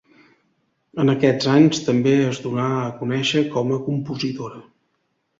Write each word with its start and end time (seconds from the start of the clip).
En 1.01 1.11
aquests 1.11 1.49
anys 1.55 1.81
també 1.89 2.13
es 2.29 2.39
donà 2.45 2.65
a 2.77 2.87
conèixer 3.01 3.43
com 3.57 3.75
a 3.75 3.77
compositora. 3.91 4.63